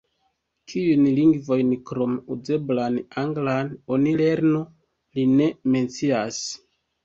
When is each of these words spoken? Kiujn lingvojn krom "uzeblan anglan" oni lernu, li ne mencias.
Kiujn 0.71 1.03
lingvojn 1.17 1.69
krom 1.89 2.15
"uzeblan 2.37 2.99
anglan" 3.27 3.71
oni 3.99 4.17
lernu, 4.25 4.65
li 5.21 5.31
ne 5.37 5.53
mencias. 5.73 6.45